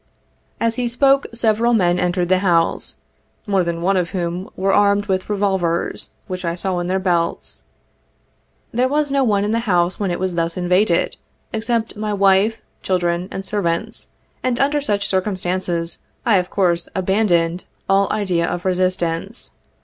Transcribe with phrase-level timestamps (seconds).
[0.59, 2.95] As he spoke, several men entered the house,
[3.45, 7.65] more than one of whom were armed with revolvers, which I saw in their belts.
[8.71, 11.17] There was no one in the house when it was thus invaded,
[11.53, 14.09] except my wife, child ren and servants,
[14.41, 19.51] and under such circumstances, I of course, abandoned all idea of resistance.